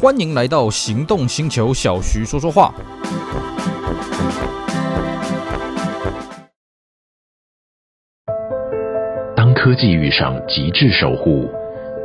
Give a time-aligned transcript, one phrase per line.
[0.00, 2.72] 欢迎来到行动星球，小徐说说话。
[9.34, 11.50] 当科技遇上极致守护，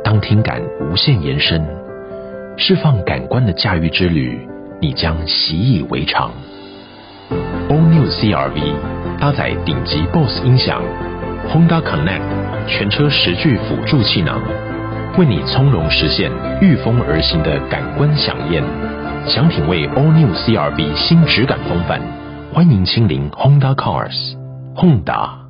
[0.02, 1.64] 当听感无限延伸，
[2.58, 4.40] 释放感官的驾驭之旅，
[4.82, 6.32] 你将习以为常。
[7.68, 8.74] All New CR-V，
[9.20, 10.82] 搭载顶级 BOSE 音响
[11.48, 14.42] ，Honda Connect 全车十具辅助气囊，
[15.16, 16.28] 为你从容实现
[16.60, 18.60] 御风而行的感官享宴。
[19.30, 22.02] 想品味 All New CR-V 新质感风范，
[22.52, 24.34] 欢迎亲临 Honda Cars。
[24.74, 25.44] Honda。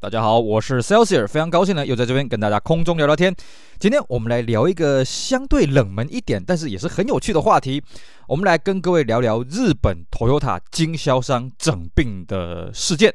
[0.00, 3.32] 大家好，我是 Celsius，非常高兴呢，又在这边跟大家空中聊聊天。
[3.78, 7.80] 今天我们来聊一个相对冷门一点，但是也是很有趣的话题。
[8.26, 13.14] 我们来跟各位聊聊日本 Toyota 经销商整病的事件。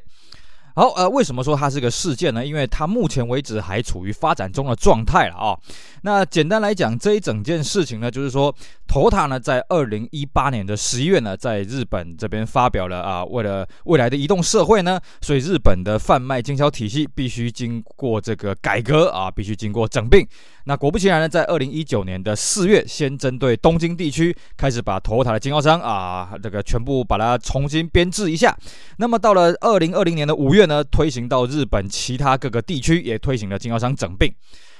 [0.78, 2.44] 好，呃，为什么说它是个事件呢？
[2.44, 5.56] 因为它目前为止还处于发展中的状态了啊、
[6.02, 8.54] 那简单来讲，这一整件事情呢，就是说
[8.86, 20.28] 头塔呢，在二零一八年的十一月呢，在日本这边发表了啊，为了未来的移动社会呢，所以日本的贩卖经销体系必须经过这个改革啊，必须经过整并。
[20.68, 28.52] 那果不其然呢，在二零一九年的四月，先针对东京地区开始把 Toyota 的经销商啊，这个全部把它重新编制一下。
[28.98, 34.34] 那么到了二零二零年的五月呢，推行到日本其他各个地区也推行了经销商整并。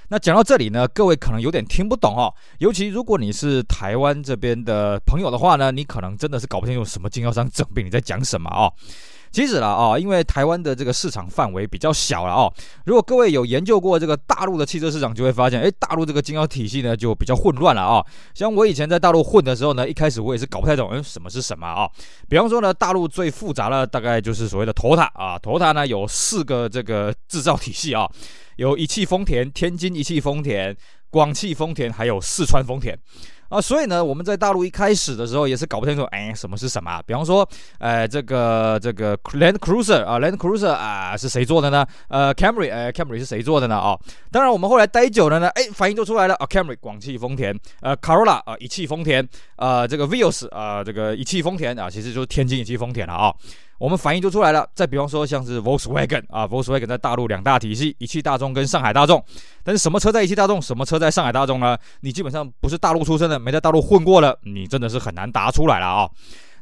[0.08, 8.72] 那讲到这里呢，各位可能有点听不懂哦，尤其如果你是台湾这边的朋友的话呢，你可能真的是搞不清楚什么经销商整并，你在讲什么哦。
[9.30, 12.52] 其实啦啊，因为台湾的这个市场范围比较小了哦。
[12.86, 18.04] 如果各位有研究过这个大陆的汽车市场，就会发现，哎，大陆这个经销体系呢就比较混乱了啊。
[18.34, 21.88] 像我以前在大陆混的时候呢，一开始我也是搞不太懂，嗯，什么是什么啊？
[22.28, 28.08] 比方说呢，大陆最复杂的大概就是所谓的 Toyota 啊，Toyota 呢有四个这个制造体系啊，
[28.56, 30.76] 有一汽丰田、天津一汽丰田、
[31.10, 32.98] 广汽丰田，还有四川丰田。
[33.48, 37.02] 啊，所以呢，我们在大陆一开始的时候也是搞不清楚，哎，什么是什么啊？
[37.06, 37.48] 比方说，
[37.78, 41.86] 呃，这个这个 Land Cruiser 啊，Land Cruiser 啊，是谁做的呢？
[42.08, 43.76] 呃，Camry，呃，Camry 是谁做的呢？
[43.76, 43.96] 啊，
[44.32, 49.26] 当然我们后来待久了呢，哎，反应就出来了啊，Camry 广汽丰田，呃，Corolla 啊，一汽丰田，
[49.56, 53.32] 呃，这个 Vios 啊，这个一汽丰田啊，其实就是天津一汽丰田了啊。
[53.78, 54.66] 我们反应就出来了。
[54.74, 59.22] 再比方说，像是 Volkswagen 啊，Volkswagen 在大陆两大体系，一汽大众跟上海大众。
[59.62, 61.76] 但是什么车在一汽大众，什么车在上海大众呢？
[62.00, 66.08] 你基本上不是大陆出生的，没在大陆混过了，你真的是很难答出来了啊。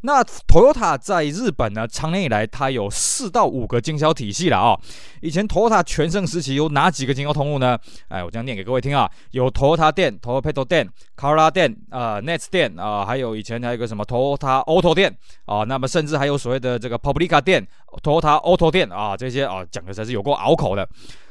[0.06, 4.78] 那 Toyota 在日本呢，长年以来它有四到五个经销体系了啊、
[5.22, 7.78] 以前 Toyota 全盛时期有哪几个经销通路呢？
[8.08, 15.10] 哎，我这样念给各位听啊，有 Toyota 店、Toyota p e t r o 店、Carla 店、呃 Nets 店啊、还有以前还有一个什么 Toyota Auto 店
[15.46, 17.66] 啊、那么甚至还有所谓的这个 Publica 店、
[18.02, 20.86] Toyota Auto 店啊，这些啊讲的才是有够拗口的。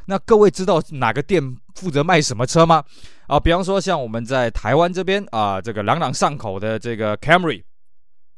[0.08, 1.40] 那各位知道哪个店
[1.76, 2.84] 负责卖什么车吗？
[3.28, 7.62] 啊，比方说像我们在台湾这边啊，这个朗朗上口的这个 Camry。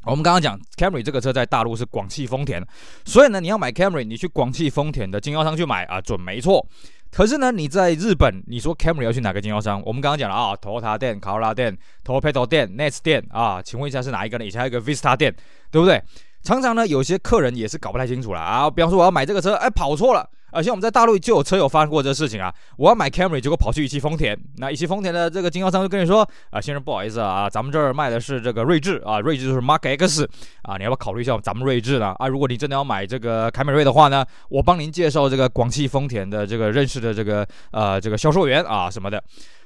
[0.05, 2.63] 我们刚刚讲 Camry 这个车在大陆是广汽丰田，
[3.05, 6.65] 所以呢，你要买 Camry，你去广汽丰田的经销商去买啊，准没错。
[7.11, 9.81] 可是呢，你在日本，你说 Camry 要去哪个经销商？
[9.85, 14.45] 我们刚刚讲了啊，Toyota 店、Corolla 店、Toyota Petrol 店、Nets 店啊，请问一下是哪一个呢？
[14.45, 15.33] 以前还有一个 Vista 店，
[15.71, 16.01] 对不对？
[16.43, 18.69] 常常呢，有些客人也是搞不太清楚了啊。
[18.69, 20.29] 比方说，我要买这个车，哎，跑错了。
[20.55, 30.27] 而且我们在大陆就有车友发生过这个事情啊，我要买 Camry，结果跑去一汽丰田，那一汽丰田的这个经销商就跟你说啊，先生不好意思啊，咱们这儿卖的是这个锐志啊，锐志就是 Mark X
[30.63, 32.15] 啊，你要不要考虑一下咱们锐志呢？
[32.17, 39.21] 啊，如果你真的要买这个凯美瑞的话呢，我帮您介绍这个广汽丰田的这个认识的这个呃这个销售员啊什么的。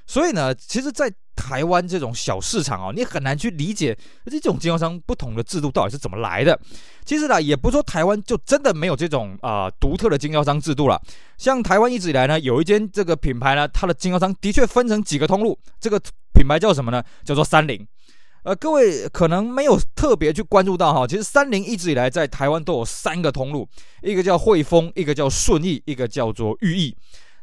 [0.08, 1.08] 所以呢，其实，在
[1.40, 6.60] 台湾这种小市场啊，你很难去理解这种经销商不同的制度到底是怎么来的。
[7.06, 11.02] 其实呢，也不是说台湾就真的没有这种啊、独特的经销商制度了。
[11.38, 15.58] 像台湾一直以来呢，有一间这个品牌呢，它的经销商的确分成几个通路。
[15.80, 15.98] 这个
[16.34, 17.02] 品牌叫什么呢？
[17.24, 17.88] 叫做三菱。
[18.44, 23.68] 呃，各位可能没有特别去关注到哈，其实三菱一直以来在台湾都有三个通路，
[24.02, 26.96] 一个叫汇丰，一个叫顺义，一个叫做裕毅。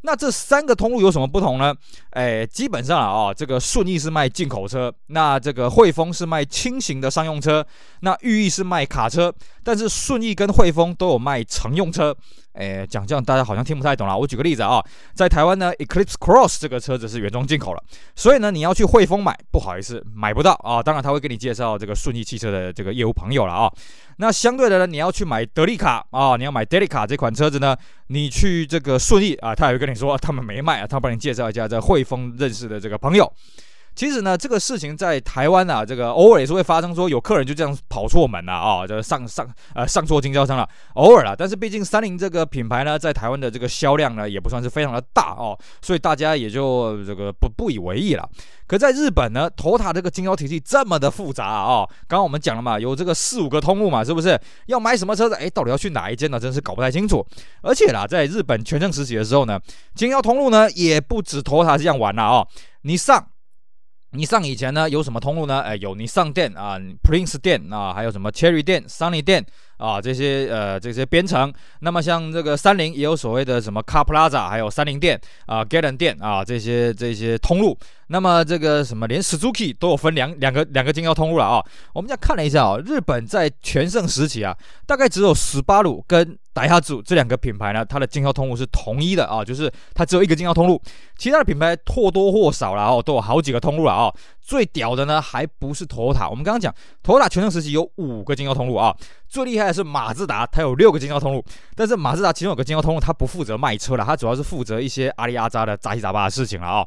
[0.07, 1.75] 那这三个通路有什么不同呢？
[2.11, 7.67] 哎，基本上啊、这个顺义是卖进口车，那这个汇丰是卖轻型的商用车，
[8.03, 12.17] 那裕意是卖卡车，但是顺义跟汇丰都有卖乘用车。
[12.57, 14.17] 哎，讲这样大家好像听不太懂了。
[14.17, 14.83] 我举个例子啊，
[15.15, 17.83] 在台湾呢，Eclipse Cross 这个车子是原装进口了，
[18.15, 20.83] 所以呢，你要去汇丰买，不好意思，买不到啊。
[20.83, 23.71] 当然他会给你介绍这个顺义汽车的这个业务朋友了啊。
[24.17, 27.77] 那相对的呢，你要去买德利卡啊，你要买德利卡这款车子呢，
[28.07, 33.31] 你去这个顺义啊，他也会跟你说他们没卖啊，他帮你介绍一下在汇丰认识的这个朋友。
[33.97, 41.35] 其实呢，这个事情在台湾啊，这个偶尔也是会发生，说有客人就这样跑错门了啊，就上上呃上错经销商了，偶尔啦。
[41.37, 48.29] 但是毕竟三菱这个品牌呢，在台湾的这个销量呢，也不算是非常的大哦，所以大家也就这个不不以为意了。
[48.67, 54.39] 可在日本呢头塔这个经销体系这么的复杂啊，刚刚我们讲了嘛，有这个四五个通路嘛，是不是？
[54.67, 55.35] 要买什么车子？
[55.37, 56.39] 哎，到底要去哪一间呢？
[56.39, 57.27] 真是搞不太清楚。
[57.63, 59.59] 而且啦，在日本全盛时期的时候呢，
[59.95, 62.47] 经销通路呢也不止头塔这样玩了哦，
[62.83, 63.27] 你上。
[64.17, 65.61] 你上以前呢有什么通路呢？
[65.61, 69.45] 哎，有你上店啊，Prince 店啊，还有什么 Cherry 店、Sunny 店
[69.78, 71.52] 啊，这些呃这些编程。
[71.80, 77.78] 那么像这个三菱也有所谓的什么 Car Plaza，还有三菱店啊，Galant 店啊，这些这些通路。
[78.08, 81.64] 那么这个什么连 Suzuki 都有分两两个两个经销通路了啊。
[81.94, 84.56] 我们这样看了一下啊，日本在全盛时期啊，
[84.86, 90.82] 大概只有斯巴鲁跟ダイハツ这两个品牌呢，它的经销通路是统一的啊，就是它只有一个经销通路，
[91.18, 94.14] 其他的品牌或多或少啦哦，都有好几个通路了啊。
[94.47, 96.73] 最屌的呢，还不是托塔我们刚刚讲
[97.03, 98.97] 托塔全盛时期有五个经销通路啊，
[99.29, 101.45] 最厉害的是马自达，它有六个经销通路，
[101.75, 106.87] 但是马自达其中有个经销通路，它不负责卖车了，它主要是负责一些阿里阿扎的杂七杂八的事情了啊。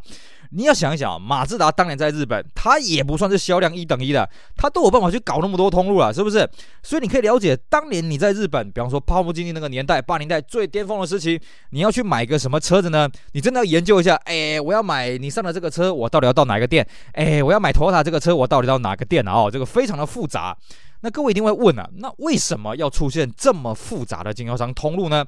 [0.51, 6.50] 你要想一想，马自达当年在日本，它也不算是销量一等一的，它都有办法去搞那么多通路了，是不是？
[6.81, 13.07] 所以你可以了解，当年你在日本，比方说泡沫经济那个年代，八零代最巅峰的时期，你要去买个什么车子呢？
[13.34, 16.88] 你真的要研究一下，哎，我要买你上的这个车，我到底要到哪个店？
[17.13, 19.31] 哎，我要买丰田这个车，我到底到哪个店啊？
[19.31, 20.57] 哦，这个非常的复杂。
[21.01, 25.24] 那各位一定会问啊，那为什么要出现这么复杂的经销商通路呢？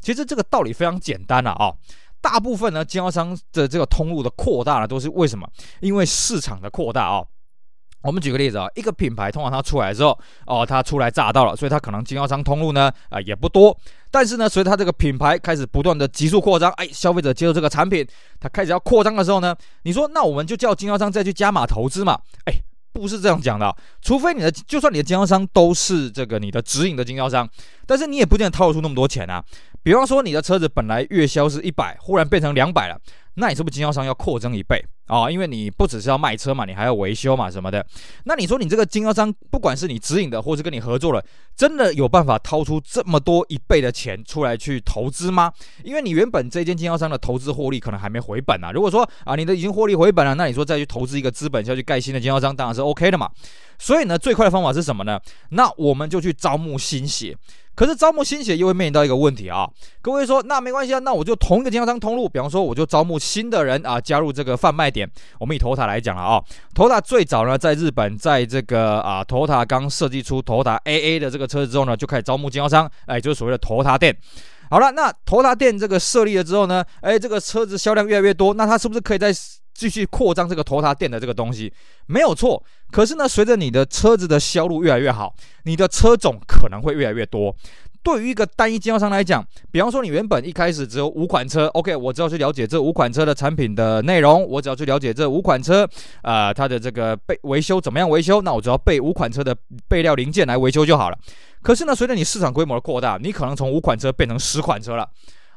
[0.00, 1.72] 其实这个道理非常简单了啊。
[2.20, 5.48] 大部分呢，经销商的这个通路的扩大呢，都是为什么？
[5.80, 7.22] 因为市场的扩大啊、
[8.02, 13.76] 我们举个例子啊，一个品牌通常它出来之后，哦，它初来乍到了，所以它可能经销商通路呢，啊、也不多。
[14.10, 18.06] 但是呢，随着它这个品牌开始不断的急速扩张，哎，消费者接受这个产品，
[18.40, 22.18] 它开始要扩张的时候呢，你说那我们就叫经销商再去加码投资嘛？
[22.44, 22.54] 哎，
[22.92, 27.48] 不是这样讲的，除非你的就算你的经销商都是这个你的直营的经销商，
[27.86, 29.44] 但是你也不见得掏得出那么多钱啊。
[29.86, 33.00] 比方说，你的车子本来月销是一百，忽然变成两百了，
[33.34, 35.30] 那你是不是经销商要扩增一倍、哦？
[35.30, 37.84] 因为你不只是要卖车嘛，你还要维修嘛什么的。
[38.24, 41.24] 那你说你这个经销商，不管是你直营的，或是跟你合作了，
[41.56, 45.52] 真的有办法掏出这么多一倍的钱出来去投资吗？
[45.82, 48.70] 因为你原本这间经销商的投资获利可能还没回本啊。
[48.72, 53.30] 如果说啊，你的已经获利回本了，那你说再去投资一个资本，下去盖新的经销商，当然是 OK 的嘛。
[53.78, 55.20] 所以呢，最快的方法是什么呢？
[55.50, 57.36] 那我们就去招募新血。
[57.74, 59.68] 可是招募新血又会面临到一个问题啊，
[60.00, 65.08] 各位说那没关系啊，那我就同一个经销商通路，比方说我就招募新的人啊加入这个贩卖点。
[65.38, 66.42] 我们以 Toyota 来讲了啊
[66.74, 74.16] ，Toyota 最早呢在日本，在这个啊 Toyota 刚设计出 Toyota AA 的这个车子之后呢，就开始招募经销商，哎，就是所谓的 Toyota 店。
[74.70, 79.30] 好了，那 Toyota 店这个设立了之后呢，哎，这个车子销量越来越多，那它是不是可以在
[79.74, 81.70] 继续扩张这个头塔店的这个东西，
[82.06, 82.64] 没有错。
[82.90, 85.34] 可是呢，随着你的车子的销路越来越好，
[85.64, 87.54] 你的车种可能会越来越多。
[88.06, 95.82] 对于一个单一经销商来讲，比方说你原本一开始只有五款车，OK，我只要去了解这五款车的产品的内容，我只要去了解这五款车，
[96.22, 99.52] 啊、呃，它的这个备维修怎么样维修，那我只要备五款车的
[99.88, 101.18] 备料零件来维修就好了。
[101.62, 105.08] 可是呢，随着你市场规模的扩大，你可能从五款车变成十款车了。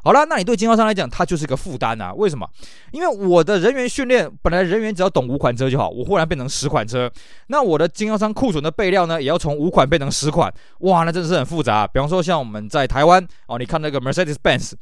[0.03, 2.13] 好了，那你对经销商来讲，它就是一个负担啊？
[2.13, 2.47] 为什么？
[2.91, 7.11] 因为我的人员训练，本来人员只要懂五款车就好，我忽然变成十款车，
[7.47, 11.85] 那我的经销商库存的备料呢，也要从五款变成十款，哇，那真的是很复杂。
[11.85, 14.73] 比方说，像我们在台湾哦，你看那个 Mercedes-Benz。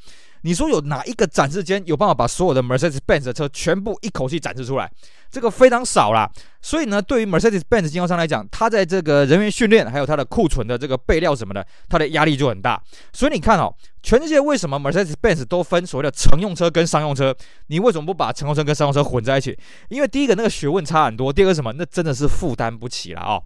[0.42, 4.92] 你说有哪一个展示间有办法把所有的 Mercedes-Benz 的车全部一口气展示出来？
[5.30, 6.30] 这个非常少啦。
[6.62, 12.82] 所以呢，对于 Mercedes-Benz 经销商来讲，它在这个人员训练还有它的库存的这个备料什么的，它的压力就很大。
[13.14, 17.36] 所以你看哦，全世界为什么 Mercedes-Benz 都分所谓的乘用车跟商用车？
[17.68, 19.58] 你为什么不把乘用车跟商用车混在一起？
[19.90, 21.74] 因为第一个那个学问差很多，第二个什么？
[21.74, 23.44] 那真的是负担不起了、哦。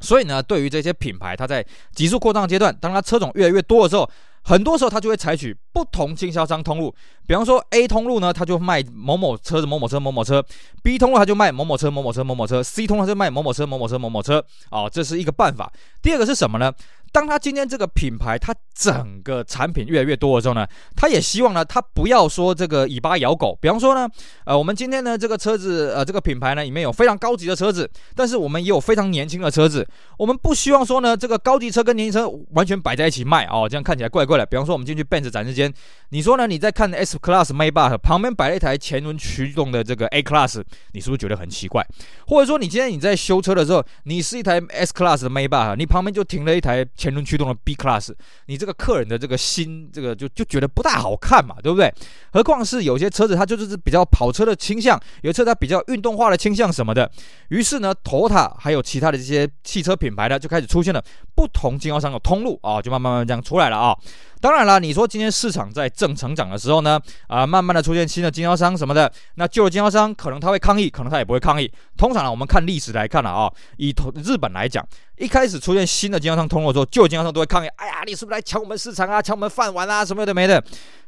[0.00, 1.64] 所以呢，对于这些品牌，它在
[1.94, 4.08] 急速扩张阶段，当它车种越来越多的时候，
[4.44, 6.94] 很多时候，他就会采取不同经销商通路，
[7.26, 10.44] 比方说 A 通路呢，他就卖某某车子、某某车、某某车
[10.82, 14.44] ；B 通路他就卖某某车、某某车、某某车；C 通路他就卖某某车、某某车、某某车。
[14.70, 15.72] 哦，这是一个办法。
[16.02, 16.72] 第二个是什么呢？
[17.12, 20.66] 当他今天这个品牌，它整个产品越来越多的时候呢，
[20.96, 23.56] 他也希望呢，他不要说这个尾巴咬狗。
[23.60, 24.08] 比方说呢，
[24.46, 29.86] 呃，我们今天呢这个车子，呃，这个品牌呢里面有非常高级的车子，但是我们也有非常年轻的车子。
[30.16, 34.46] 我们不希望说呢，这个高级车跟年轻车完全摆在一起卖哦，这样看起来怪怪的。
[34.46, 35.70] 比方说，我们进去 Benz 展示间，
[36.08, 41.86] 你说呢，你在看 S Class Maybach 旁边摆了一台前轮驱动的这个 A Class，你是不是觉得很奇怪？
[42.26, 48.14] 或者说你今天你在修车的时候，你是一台 S Class 的 Maybach，你旁边就停了一台前轮驱动的 B Class，
[48.46, 51.92] 你这个客人的这个心这个就就觉得不大好看嘛，对不对？
[52.32, 57.10] 何况是有些车子它就是比较跑车的倾向，有车它比较运动化的倾向什么的。
[57.48, 61.02] 于是呢，Tota 还有其他的这些汽车品牌呢，就开始出现了
[61.34, 63.96] 不同经销商的通路啊，就慢慢慢这样出来了啊。
[64.42, 71.72] 当然了，你说今天市场在正成长的时候呢，啊，慢慢的出现新的经销商什么的，那旧的经销商可能他会抗议，可能他也不会抗议。
[71.96, 73.94] 通常呢，我们看历史来看了啊，以
[74.24, 74.84] 日本来讲，
[75.16, 80.60] 一开始出现新的经销商通过之后，旧经销商都会抗议，哎呀，你是不是来抢我们市场啊，抢我们饭碗啊，什么的没的。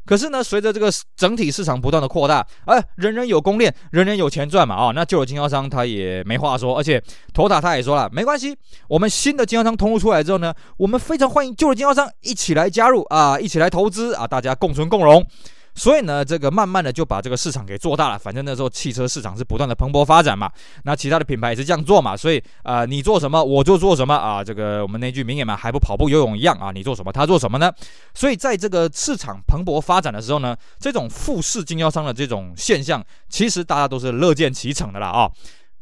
[0.07, 8.57] 可是呢，随着这个整体市场不断的扩大，哎，人人有供链，人人有钱赚嘛，啊，那旧的经销商他也没话说，而且托塔他也说了，没关系，
[8.89, 15.27] 我们新的经销商通路出来之后呢，我们非常欢迎旧的经销商一起来加入啊，一起来投资啊，大家共存共荣。
[15.75, 18.19] 所以呢，这个慢慢的就把这个市场给做大了。
[18.19, 20.51] 反正那时候汽车市场是不断的蓬勃发展嘛，
[20.85, 22.17] 那其他的品牌也是这样做嘛。
[22.17, 24.43] 所以啊、呃，你做什么我就做什么啊。
[24.43, 26.71] 这个我们那句名言嘛，还不跑步游泳一样啊。
[26.73, 27.73] 你做什么他做什么呢？
[28.15, 35.31] 所以在这个市场蓬勃发展的时候呢，这种富士经销商的这种现象，其实大家都是乐见其成的啦啊。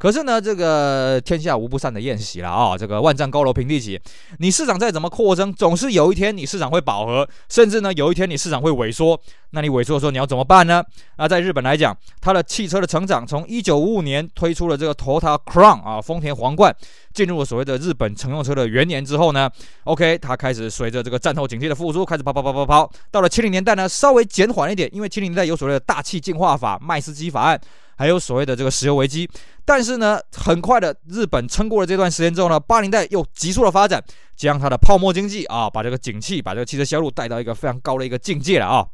[0.02, 2.76] 可是呢，这个天下无不散的宴席了啊！
[2.76, 4.00] 这个万丈高楼平地起，
[4.40, 9.16] 你市场再怎么扩张，总是有一天你市场会饱和，甚至呢有一天你市场会萎缩。
[9.50, 10.82] 那你萎缩的时候你要怎么办呢？
[11.18, 16.75] 那在日本来讲，它的汽车的成长，从一九五五年推出了这个 Toyota Crown 啊，丰田皇冠，
[17.14, 19.49] 进入了所谓的日本乘用车的元年之后呢
[19.85, 27.61] ，OK，它开始随着这个战后景气的复苏，开始跑跑跑跑跑，到了七零年代呢，稍微减缓一点，因为七零年代有所谓的大气净化法、麦斯基法案。
[27.96, 29.28] 还有所谓的这个石油危机，
[29.64, 34.02] 但是呢，很快的日本撑过了这段时间之后呢，八零代又急速的发展，
[34.37, 38.87] 将它的泡沫经济啊，把这个景气，把这个汽车销路带到一个非常高的一个境界了啊。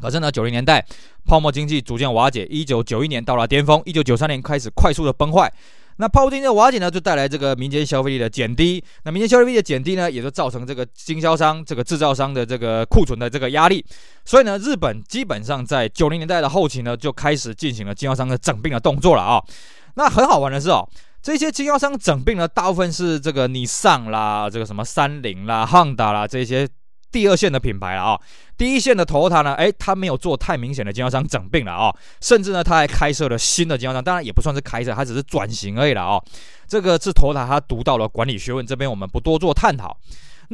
[0.00, 0.84] 可是呢，九零年代
[1.24, 5.52] 泡沫经济逐渐瓦解，一九九一年到了巅峰，一九九三年开始快速的崩坏。
[5.96, 8.82] 那泡沫经济的瓦解呢，就带来这个民间消费力的减低。
[9.04, 13.84] 那民间消费力的减低呢，也就造成这个经销商、这个制造商的这个库存的这个压力。
[14.24, 19.42] 所以呢，日本基本上在九零年代的后期呢，就开始进行了经销商的整并的动作了啊。
[19.94, 20.88] 那很好玩的是哦，
[21.22, 26.68] 这些经销商整并呢，大部分是这个尼桑啦、这个什么三菱啦、Honda 啦这些。
[27.14, 28.20] 第二线的品牌了啊，
[28.58, 36.20] 第一线的头塔呢，哎，他没有做太明显的经销商整并了啊，甚至呢，他还开设了新的经销商，当然也不算是开设，他只是转型而已了啊。
[36.66, 39.96] 这个是头塔他读到了管理学问，这边我们不多做探讨。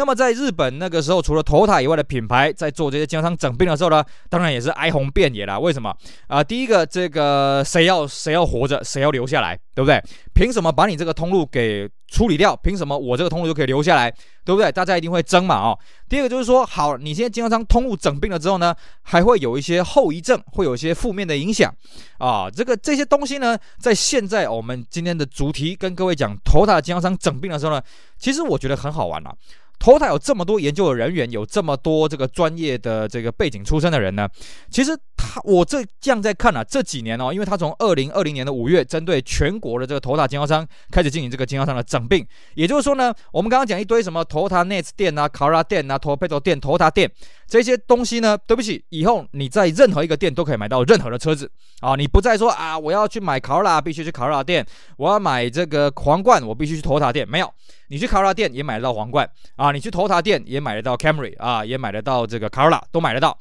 [0.00, 5.60] 那么在日本那个时候，除了 Toyota 以外的品牌在做这些经销商整并的时候呢，当然也是哀鸿遍野了。
[5.60, 5.94] 为什么
[6.26, 6.42] 啊？
[6.42, 10.02] 第一个，这个谁要谁要活着，谁要留下来，对不对？
[10.32, 12.56] 凭什么把你这个通路给处理掉？
[12.56, 14.10] 凭什么我这个通路就可以留下来，
[14.42, 14.72] 对不对？
[14.72, 15.78] 大家一定会争嘛，哦。
[16.08, 21.70] 第二个就是说，好，你现在经销商通路整并了之后呢，还会有一些后遗症，会有一些负面的影响
[22.16, 22.48] 啊。
[22.50, 27.82] 这个这些东西呢，在现在我们今天的主题跟各位讲 Toyota 经销商整并的时候呢，
[28.18, 29.34] 其实我觉得很好玩啊。
[29.80, 34.28] TOTA 有这么多研究的人员，有这么多这个专业的这个背景出身的人呢，
[34.70, 47.10] 其实他我这这样在看啊，这几年哦，因为他从二零二零年的五月，针对全国的这个 TOTA 经销商开始进行这个经销商的整并，也就是说呢，我们刚刚讲一堆什么 TOTA NET 店啊、Cara 店啊、Torpedo 店、TOTA 店。
[47.50, 54.64] 这些东西呢，对不起，以后你在任何一个店都可以买到任何的车子啊，你不再说啊，我要去买卡罗拉必须去卡罗拉店，
[54.96, 57.52] 我要买这个皇冠我必须去头塔店，没有。
[57.88, 63.36] 你去卡罗拉店也买得到皇冠啊，你去头塔店也买得到 Camry 啊，也买得到这个卡罗拉都买得到。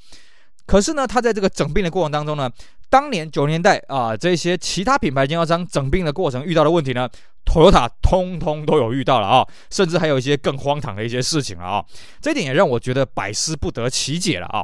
[0.70, 2.48] 可是呢，它在这个整并的过程当中呢，
[2.92, 7.10] 当年九十年代啊，这些其他品牌经销商整并的过程遇到的问题呢
[7.44, 11.84] ，Toyota 通通都有遇到了啊，甚至还有一些更荒唐的一些事情了啊。
[12.22, 14.64] 这点也让我觉得百思不得其解了啊。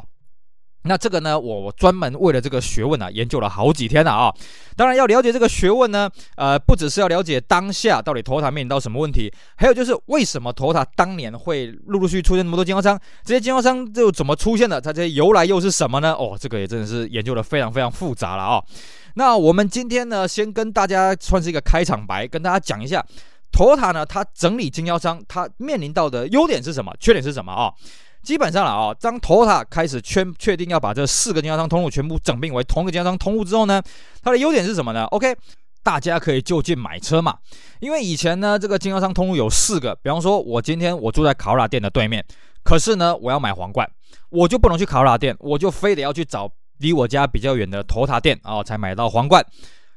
[0.86, 4.32] 那这个呢，我专门为了这个学问啊，研究了好几天了啊。
[4.76, 14.80] 当然要了解这个学问呢，呃，不只是要了解当下到底 Toyota 面临到什么问题，还有就是为什么 Toyota 当年会陆陆续续出现那么多经销商，这些经销商又怎么出现的？
[14.80, 16.12] 它这些由来又是什么呢？
[16.12, 18.62] 哦，这个也真的是研究的非常非常复杂了啊。
[19.14, 23.04] 那我们今天呢，先跟大家算是一个开场白，跟大家讲一下
[23.50, 27.72] Toyota 呢，它整理经销商，它面临到的优点是什么，缺点是什么啊？
[28.26, 33.80] 基本上了啊，当 Toyota 开始确确定要把这四个经销商通路全部整并为同一个经销商通路之后呢，
[34.20, 35.32] 它的优点是什么呢？OK，
[35.84, 37.38] 大家可以就近买车嘛。
[37.78, 42.24] 因为以前呢，这个经销商通路有四个，比方说，我今天我住在卡罗拉店的对面，
[42.64, 43.88] 可是呢，我要买皇冠，
[44.30, 49.46] 我就不能去卡罗拉店，我就非得要去找离我家比较远的头塔店啊，才买到皇冠。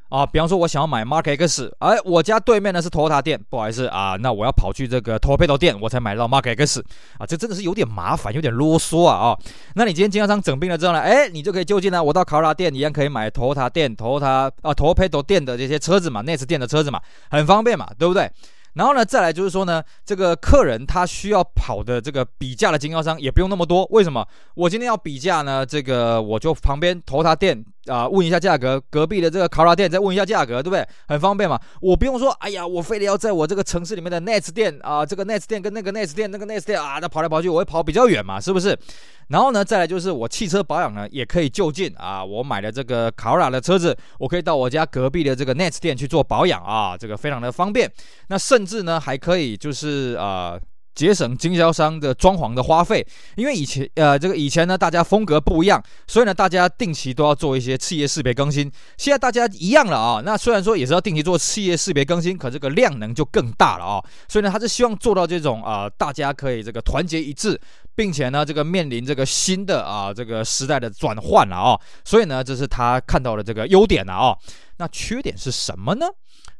[0.10, 6.84] 啊，比方说我想要买 Mark X，哎，我家对面呢是 Toyota 店，不好意思啊，那我要跑去这个 Toyota 店，我才买到 Mark X，
[7.20, 9.38] 啊，这真的是有点麻烦，有点啰嗦啊啊。
[9.75, 17.00] 那你今天经销商整并了之后呢，哎，你就可以就近呢，我到卡罗拉店一样可以买 Toyota 店、Toyota 啊 Toyota 店的这些车子嘛，NETS 店的车子嘛，
[17.30, 18.32] 很方便嘛，对不对？
[18.74, 23.86] 然后呢，再来就是说呢，这个客人他需要跑的这个比价的经销商也不用那么多。
[23.89, 24.25] 为什么？
[24.54, 25.66] 我今天要比价呢？
[25.66, 30.88] 这个我就旁边投他店啊、问一下价格；隔壁的这个卡拉店再问一下价格，对不对？
[31.08, 31.60] 很方便嘛。
[31.81, 38.77] 我不用说，哎呀，我非得要在我这个城市里面的 NETS 店啊，这个 NETS 店跟那个 NETS 店那个 NETS 店啊，那跑来跑去，我会跑比较远嘛，是不是？
[39.29, 42.24] 然后呢，再来就是我汽车保养呢，也可以就近啊。
[42.24, 47.91] 我买了这个卡罗拉的车子，我可以到我家隔壁的这个 NETS 店去做保养啊，这个非常的方便。
[48.27, 50.60] 那甚至呢，还可以就是呃。
[51.00, 58.70] 节省经销商的装潢的花费，因为以前呃这个以前呢，大家风格不一样，所以呢，大家定期都要做一些企业识别更新。
[58.98, 64.03] 现在大家一样了啊，那虽然说也是要定期做企业识别更新，可这个量能就更大了啊。
[64.27, 67.58] 所以呢，他是希望做到这种啊、大家可以这个团结一致，
[67.96, 71.79] 并且呢，这个面临这个新的啊这个时代的转换了啊。
[72.03, 74.36] 所以呢，这是他看到的这个优点了啊。
[74.79, 76.08] 那缺点是什么呢？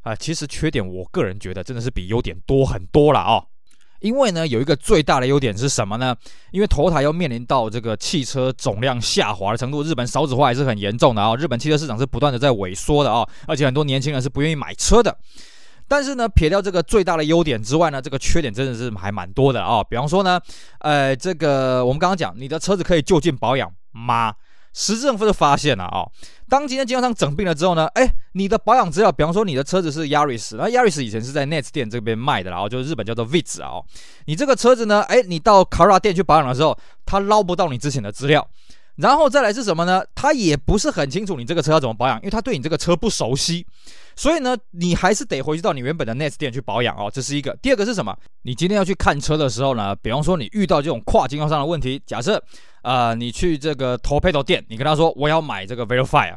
[0.00, 3.44] 啊，其实缺点我个人觉得真的是比优点多很多了啊。
[4.00, 6.14] 因为呢，有一个最大的优点是什么呢？
[6.50, 11.36] 因为头台要面临到这个汽车总量下滑的程度，日本少子化也是很严重的啊。
[11.36, 15.16] 日本汽车市场是不断的在萎缩的啊，而且很多年轻人是不愿意买车的。
[15.86, 19.82] 但是呢，撇掉这个最大的优点之外呢，这个缺点真的是还蛮多的啊。
[19.82, 20.40] 比方说呢，
[20.78, 24.32] 呃，这个我们刚刚讲，你的车子可以就近保养吗？
[24.72, 26.12] 实质上就发现了啊、哦，
[26.48, 33.82] 当今天经销商整并了之后呢，哎，你的保养资料，比方说你的车子是 Yaris，那 Yaris 以前是在 Net 店这边卖的，然后就是日本叫做 Viz 啊，
[34.26, 38.46] 你这个车子呢，哎，你到 c a r a 店去保养的时候，他捞不到你之前的资料，
[38.96, 40.04] 然后再来是什么呢？
[40.14, 43.66] 他也不是很清楚你这个车要怎么保养，因为他对你这个车不熟悉。
[44.16, 47.56] 所以呢，你还是得回去到你原本的 Net 店去保养哦，这是一个。
[47.62, 48.14] 第二个是什么？
[48.42, 52.42] 你今天要去看车的时候呢，比方说你遇到这种跨经销商的问题，假设，
[52.82, 56.34] 呃，你去这个 Toyota 店，你跟他说我要买这个 Vellfire，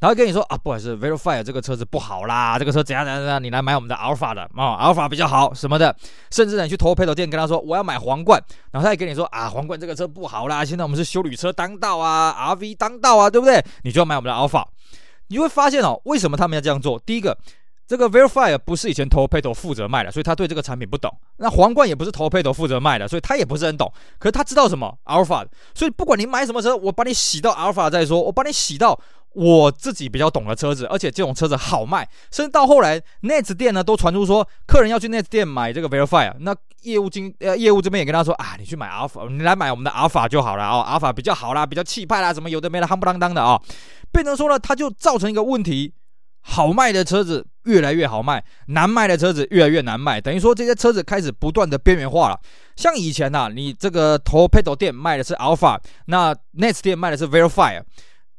[0.00, 5.94] 他会跟你说啊，不好意思，Vellfire 这个车子不好啦，这个车怎样怎样怎样，你来买我们的 Alpha 的啊，Alpha 比较好什么的。
[6.30, 13.64] 甚至呢，你去 Toyota 店跟他说我要买皇冠，然后他也跟你说啊，皇冠这个车不好啦，现在我们是修旅车当道啊，RV 当道啊，对不对？
[13.84, 14.64] 你就要买我们的 Alpha。
[15.28, 16.98] 你会发现哦，为什么他们要这样做？
[16.98, 17.38] 第一个，
[17.92, 21.14] 这个 Vellfire 不是以前 Toyota 负责卖的，所以他对这个产品不懂。
[21.36, 23.92] 那皇冠也不是 Toyota 负责卖的，所以他也不是很懂。
[24.18, 28.98] 可是他知道什么 Alpha，所以不管你买什么车，我把你洗到 Alpha 再说，我把你洗到
[29.34, 32.08] 我自己比较懂的车子，而且这种车子好卖。
[32.30, 43.62] 甚至到后来 n e t 店呢都传出说，客人要去 n e t 店买这个 Vellfire，那业务经呃业务这边也跟他说啊，你去买 Alpha，你来买我们的 Alpha 就好了、哦、，Alpha 比较好啦，比较气派啦，什么有的没的，夯不啷当的啊、哦。
[44.10, 45.92] 变成说呢，它就造成一个问题：
[46.42, 50.20] 好卖的车子越来越好卖，难卖的车子越来越难卖。
[50.20, 52.38] 等于说这些车子开始不断的边缘化了。
[52.76, 57.82] 像以前呐、啊，你这个 Torpedo 店卖的是 Alpha，那 Next 店卖的是 Verify。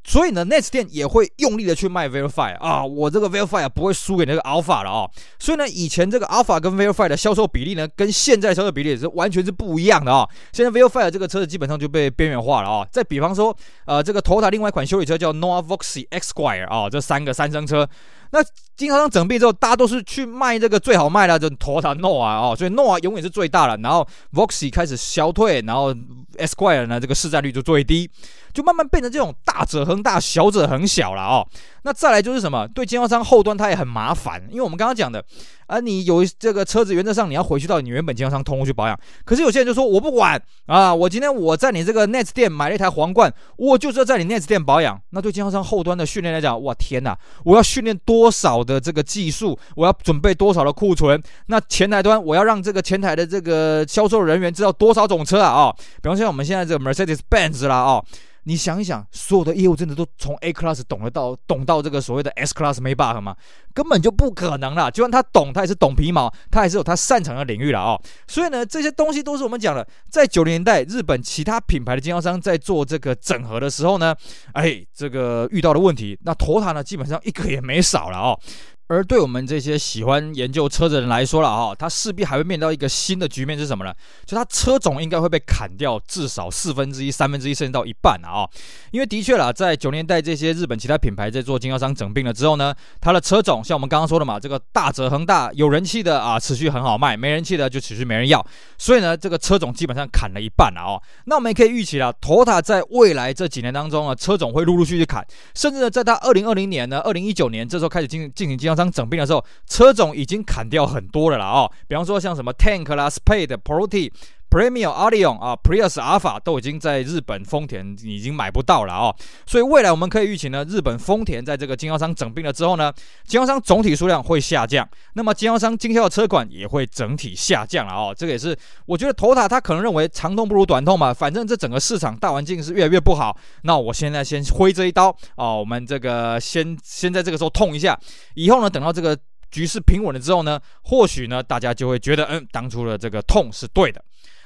[0.06, 5.08] 所以呢，NETS 店也会用力的去卖 Verify 啊，我这个 Verify 啊不会输给那个 Alpha 了啊。
[5.38, 10.28] 所以呢，以前这个 Alpha 跟 Verify 的销售比例呢，跟现在销售比例也是完全是不一样的啊。
[10.52, 12.86] 现在 Verify 这个车子基本上就被边缘化了啊。
[12.92, 17.88] 再比方说，呃，这个头塔另外一款修理车叫 NOVAVOXY X Squire 啊，这三个三升车。
[18.34, 18.44] 那
[18.74, 23.80] 经销商整并之后，大家都是去卖这个最好卖的，就 Toyota Noah 哦，所以诺啊永远是最大的。
[23.80, 25.94] 然后 Voxy 开始消退，然后
[26.36, 28.10] Esquire 呢，这个市占率就最低，
[28.52, 31.46] 就慢慢变成这种大者恒大，小者很小了哦。
[31.84, 32.66] 那再来就是什么？
[32.74, 35.24] 对经销商后端它也很麻烦，因为我们刚刚讲的。
[35.66, 38.98] 啊，你有这个车子，原则上你要回去到你原本经销商通过去保养。
[39.24, 45.00] 可是有些人就说我不管啊，我今天我在你这个 NETS 店买了一台皇冠，我就是要在你 NETS 店保养。
[45.10, 51.22] 那对经销商后端的训练来讲，哇天哪，我要训练多少的这个技术，我要准备多少的库存？
[51.46, 55.48] 那前台端我要让这个前台的这个销售人员知道多少种车啊？
[55.48, 58.02] 啊，比方说我们现在这个 Mercedes Benz 啦啊。
[58.44, 63.36] 你想一想，所有的业务真的都从 A class 懂得到，懂到这个所谓的 S class Maybach 吗？
[63.72, 64.90] 根本就不可能啦！
[64.90, 68.00] 就算他懂，他也是懂皮毛，他还是有他擅长的领域了、哦。
[68.28, 74.14] 所以呢，这些东西都是我们讲的，在九零年代，日本其他品牌的经销商在做这个整合的时候呢，
[74.52, 78.38] 哎，这个遇到的问题，那头塔呢，基本上一个也没少了哦。
[78.86, 83.92] 而对我们这些喜欢研究车的人来说了哈，它势必还会面临到一个新的局面是什么呢？
[84.26, 88.46] 就它车种应该会被砍掉至少四分之一、三分之一，甚至到一半啊！
[88.90, 98.44] 因为的确啦，在九年代这些日本其他品牌在做经销商整并了之后呢，它的车种像我们刚刚说的嘛，这个大泽恒大有人气的啊，持续很好卖；没人气的就持续没人要。
[98.76, 101.00] 所以呢，这个车种基本上砍了一半了啊！
[101.24, 109.44] 那我们也可以预期了丰田在未来这几年当中啊，车种会陆陆续续砍，甚至呢，在它二零二零年呢、二零一九年这时候开始进进行经销商整并的时候。
[109.66, 114.12] 车种已经砍掉很多了啦哦，比方说像什么 Tank 啦、Spade、Protea、
[114.54, 119.12] Premium、Allion 啊、Prius、Alpha 都已经在日本丰田已经买不到了哦，
[119.44, 122.92] 所以未来我们可以预期呢，日本丰田在这个经销商整并了之后呢，
[123.26, 137.98] 经销商总体数量会下降，那么经销商经销的车款也会整体下降了哦，这个也是我觉得 Toyota 他可能认为长痛不如短痛嘛，反正这整个市场大环境是越来越不好，那我现在先挥这一刀哦，我们这个先先在这个时候痛一下，
[138.34, 139.18] 以后呢等到这个。
[139.50, 144.04] 局势平稳了之后呢，或许呢，大家就会觉得，嗯，当初的这个痛是对的。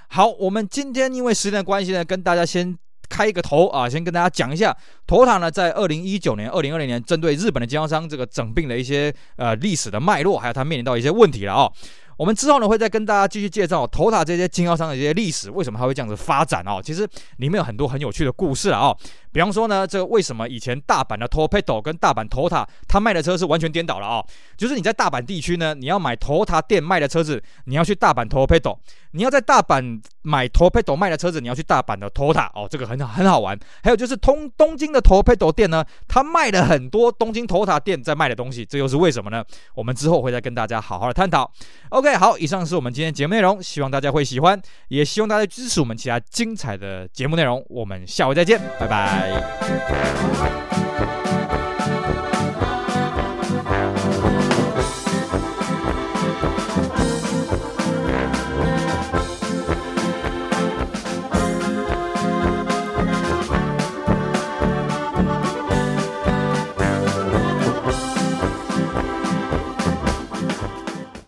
[0.09, 2.77] 好，我们今天因为时间的关系呢，跟大家先
[3.09, 11.71] 开一个头啊，先跟大家讲一下托塔呢在二零一九年、二零二零年针对日本的经销商这个整病的一些呃历史的脉络，还有它面临到一些问题了啊。
[12.18, 16.81] 我们之后呢会再跟大家继续介绍头塔这些经销商的一些历史，为什么它会这样子发展哦？
[16.83, 18.98] 其实里面有很多很有趣的故事啊哦。
[19.31, 24.26] 比方说呢，这个为什么以前大阪的 Toyota 跟大阪 Toyota 它卖的车是完全颠倒了啊、哦？
[24.57, 28.76] 就是你在大阪地区呢，你要买 Toyota 店卖的车子，你要去大阪 Toyota；
[29.12, 33.59] 你要在大阪买 Toyota 卖的车子，你要去大阪的 Toyota 哦，这个很很好玩。
[33.83, 39.43] 还有就是东东京的 Toyota 店呢，它卖了很多东京 Toyota 店在卖的东西，这又是为什么呢？
[39.75, 41.51] 我们之后会再跟大家好好的探讨。
[41.88, 47.64] OK，好，以上是我们今天节目内容，希望大家会喜欢，也希望大家支持我们其他精彩的节目内容。
[47.69, 50.88] 我们下回再见，拜拜。